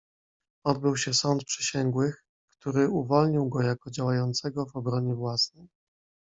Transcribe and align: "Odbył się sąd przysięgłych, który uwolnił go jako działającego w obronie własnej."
"Odbył 0.63 0.97
się 0.97 1.13
sąd 1.13 1.43
przysięgłych, 1.43 2.23
który 2.59 2.89
uwolnił 2.89 3.49
go 3.49 3.61
jako 3.61 3.91
działającego 3.91 4.65
w 4.65 4.75
obronie 4.75 5.13
własnej." 5.15 5.67